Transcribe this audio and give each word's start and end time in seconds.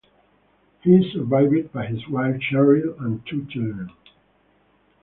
He 0.81 0.95
is 0.95 1.13
survived 1.13 1.71
by 1.71 1.85
his 1.85 2.07
wife 2.07 2.37
Cheryl 2.41 2.99
and 3.05 3.23
two 3.27 3.45
children. 3.45 3.91